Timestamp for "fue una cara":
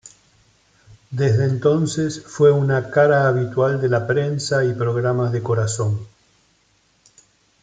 2.25-3.27